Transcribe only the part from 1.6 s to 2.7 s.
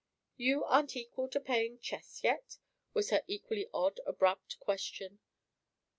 chess yet?"